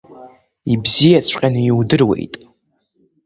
[0.73, 2.33] Ибзиаҵәҟьаны иудыруеит!